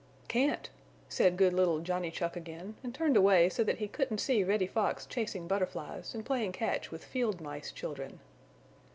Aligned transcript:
"Can't," 0.27 0.67
said 1.09 1.37
good 1.37 1.53
little 1.53 1.77
Johnny 1.79 2.09
Chuck 2.09 2.35
again, 2.35 2.73
and 2.83 2.91
turned 2.91 3.15
away 3.15 3.49
so 3.49 3.63
that 3.63 3.77
he 3.77 3.87
couldn't 3.87 4.17
see 4.17 4.43
Reddy 4.43 4.65
Fox 4.65 5.05
chasing 5.05 5.47
Butterflies 5.47 6.15
and 6.15 6.25
playing 6.25 6.53
catch 6.53 6.89
with 6.89 7.03
Field 7.05 7.39
Mice 7.39 7.71
children. 7.71 8.19